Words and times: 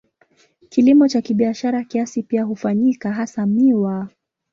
Kilimo 0.69 1.07
cha 1.07 1.21
kibiashara 1.21 1.83
kiasi 1.83 2.23
pia 2.23 2.43
hufanyika, 2.43 3.11
hasa 3.13 3.45
miwa. 3.45 4.09